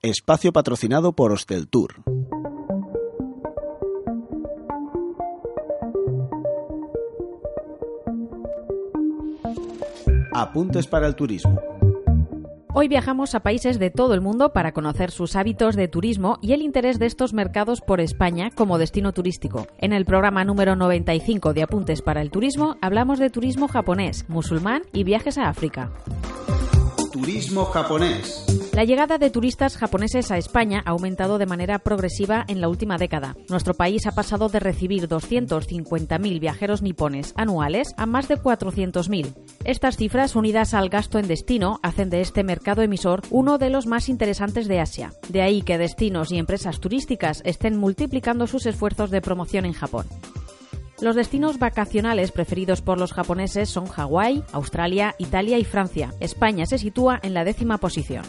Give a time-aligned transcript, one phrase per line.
[0.00, 2.04] Espacio patrocinado por Hostel Tour.
[10.32, 11.60] Apuntes para el turismo.
[12.72, 16.52] Hoy viajamos a países de todo el mundo para conocer sus hábitos de turismo y
[16.52, 19.66] el interés de estos mercados por España como destino turístico.
[19.78, 24.82] En el programa número 95 de Apuntes para el Turismo hablamos de turismo japonés, musulmán
[24.92, 25.90] y viajes a África.
[27.12, 28.44] Turismo japonés.
[28.74, 32.98] La llegada de turistas japoneses a España ha aumentado de manera progresiva en la última
[32.98, 33.34] década.
[33.48, 39.34] Nuestro país ha pasado de recibir 250.000 viajeros nipones anuales a más de 400.000.
[39.64, 43.86] Estas cifras, unidas al gasto en destino, hacen de este mercado emisor uno de los
[43.86, 45.12] más interesantes de Asia.
[45.28, 50.06] De ahí que destinos y empresas turísticas estén multiplicando sus esfuerzos de promoción en Japón.
[51.00, 56.12] Los destinos vacacionales preferidos por los japoneses son Hawái, Australia, Italia y Francia.
[56.18, 58.24] España se sitúa en la décima posición.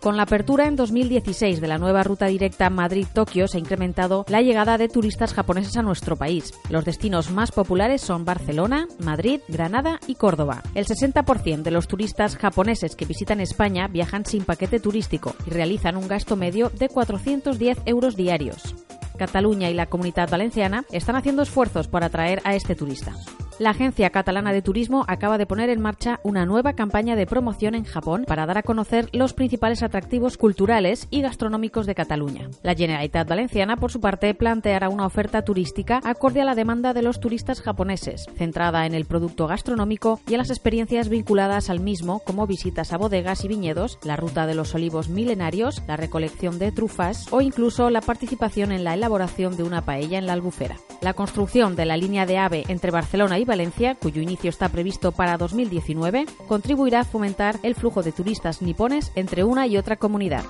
[0.00, 4.42] Con la apertura en 2016 de la nueva ruta directa Madrid-Tokio se ha incrementado la
[4.42, 6.52] llegada de turistas japoneses a nuestro país.
[6.68, 10.64] Los destinos más populares son Barcelona, Madrid, Granada y Córdoba.
[10.74, 15.96] El 60% de los turistas japoneses que visitan España viajan sin paquete turístico y realizan
[15.96, 18.74] un gasto medio de 410 euros diarios.
[19.16, 23.14] Cataluña y la Comunidad Valenciana están haciendo esfuerzos por atraer a este turista.
[23.62, 27.76] La Agencia Catalana de Turismo acaba de poner en marcha una nueva campaña de promoción
[27.76, 32.50] en Japón para dar a conocer los principales atractivos culturales y gastronómicos de Cataluña.
[32.64, 37.02] La Generalitat Valenciana, por su parte, planteará una oferta turística acorde a la demanda de
[37.02, 42.18] los turistas japoneses, centrada en el producto gastronómico y en las experiencias vinculadas al mismo,
[42.26, 46.72] como visitas a bodegas y viñedos, la ruta de los olivos milenarios, la recolección de
[46.72, 50.78] trufas o incluso la participación en la elaboración de una paella en la albufera.
[51.00, 55.12] La construcción de la línea de AVE entre Barcelona y Valencia, cuyo inicio está previsto
[55.12, 60.42] para 2019, contribuirá a fomentar el flujo de turistas nipones entre una y otra comunidad.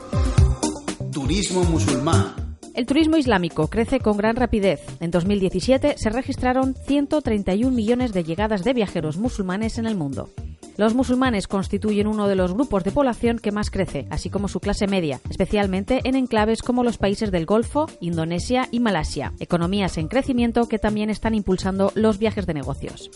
[1.10, 2.56] Turismo musulmán.
[2.76, 4.78] El turismo islámico crece con gran rapidez.
[5.00, 10.30] En 2017 se registraron 131 millones de llegadas de viajeros musulmanes en el mundo.
[10.77, 14.60] Los musulmanes constituyen uno de los grupos de población que más crece, así como su
[14.60, 20.09] clase media, especialmente en enclaves como los países del Golfo, Indonesia y Malasia, economías en
[20.09, 23.10] crecimiento que también están impulsando los viajes de negocios.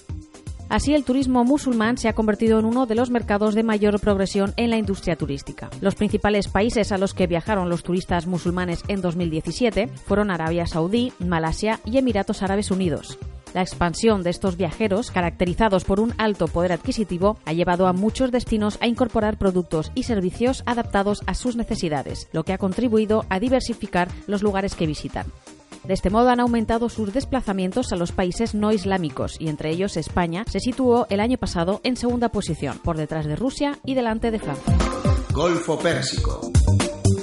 [0.69, 4.53] Así, el turismo musulmán se ha convertido en uno de los mercados de mayor progresión
[4.57, 5.71] en la industria turística.
[5.81, 11.13] Los principales países a los que viajaron los turistas musulmanes en 2017 fueron Arabia Saudí,
[11.21, 13.17] Malasia y Emiratos Árabes Unidos.
[13.57, 18.31] La expansión de estos viajeros, caracterizados por un alto poder adquisitivo, ha llevado a muchos
[18.31, 23.41] destinos a incorporar productos y servicios adaptados a sus necesidades, lo que ha contribuido a
[23.41, 25.25] diversificar los lugares que visitan.
[25.85, 29.97] De este modo han aumentado sus desplazamientos a los países no islámicos y entre ellos
[29.97, 34.31] España se situó el año pasado en segunda posición, por detrás de Rusia y delante
[34.31, 34.77] de Francia.
[35.33, 36.53] Golfo Pérsico.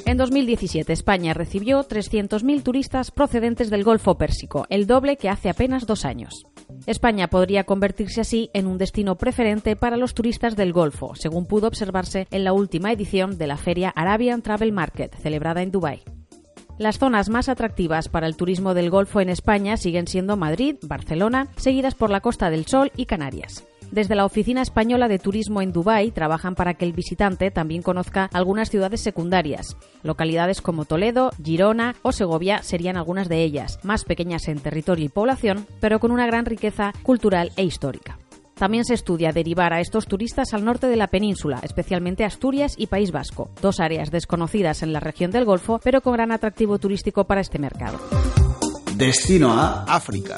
[0.05, 5.87] En 2017 España recibió 300.000 turistas procedentes del Golfo Pérsico, el doble que hace apenas
[5.87, 6.45] dos años.
[6.85, 11.67] España podría convertirse así en un destino preferente para los turistas del Golfo, según pudo
[11.67, 16.03] observarse en la última edición de la feria Arabian Travel Market, celebrada en Dubái.
[16.77, 21.47] Las zonas más atractivas para el turismo del Golfo en España siguen siendo Madrid, Barcelona,
[21.55, 23.63] seguidas por la Costa del Sol y Canarias.
[23.91, 28.29] Desde la Oficina Española de Turismo en Dubái trabajan para que el visitante también conozca
[28.33, 29.77] algunas ciudades secundarias.
[30.01, 35.09] Localidades como Toledo, Girona o Segovia serían algunas de ellas, más pequeñas en territorio y
[35.09, 38.17] población, pero con una gran riqueza cultural e histórica.
[38.55, 42.87] También se estudia derivar a estos turistas al norte de la península, especialmente Asturias y
[42.87, 47.25] País Vasco, dos áreas desconocidas en la región del Golfo, pero con gran atractivo turístico
[47.25, 47.99] para este mercado.
[48.95, 50.35] Destino a África.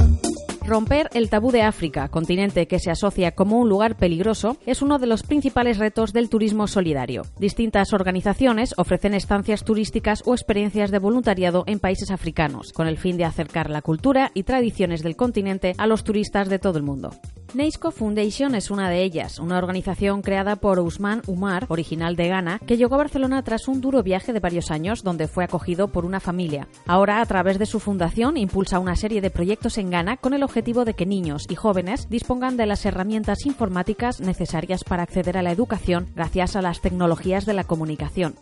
[0.68, 4.98] Romper el tabú de África, continente que se asocia como un lugar peligroso, es uno
[4.98, 7.22] de los principales retos del turismo solidario.
[7.38, 13.16] Distintas organizaciones ofrecen estancias turísticas o experiencias de voluntariado en países africanos, con el fin
[13.16, 17.12] de acercar la cultura y tradiciones del continente a los turistas de todo el mundo.
[17.56, 22.60] Neisco Foundation es una de ellas, una organización creada por Usman Umar, original de Ghana,
[22.60, 26.04] que llegó a Barcelona tras un duro viaje de varios años donde fue acogido por
[26.04, 26.68] una familia.
[26.86, 30.44] Ahora, a través de su fundación, impulsa una serie de proyectos en Ghana con el
[30.44, 35.42] objetivo de que niños y jóvenes dispongan de las herramientas informáticas necesarias para acceder a
[35.42, 38.36] la educación gracias a las tecnologías de la comunicación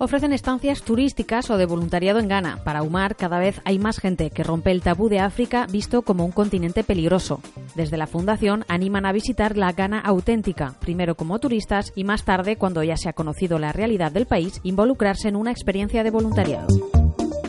[0.00, 2.60] ofrecen estancias turísticas o de voluntariado en Ghana.
[2.64, 6.24] Para Umar, cada vez hay más gente que rompe el tabú de África visto como
[6.24, 7.40] un continente peligroso.
[7.74, 12.56] Desde la fundación animan a visitar la Ghana auténtica, primero como turistas y más tarde,
[12.56, 16.66] cuando ya se ha conocido la realidad del país, involucrarse en una experiencia de voluntariado.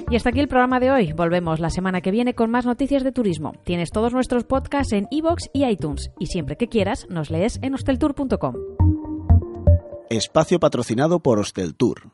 [0.10, 1.14] Y hasta aquí el programa de hoy.
[1.14, 3.54] Volvemos la semana que viene con más noticias de turismo.
[3.64, 6.12] Tienes todos nuestros podcasts en iVoox y iTunes.
[6.20, 8.56] Y siempre que quieras, nos lees en hosteltour.com.
[10.10, 12.12] Espacio patrocinado por Hosteltour